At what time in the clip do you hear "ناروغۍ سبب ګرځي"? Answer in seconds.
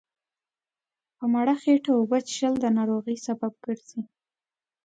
2.77-4.01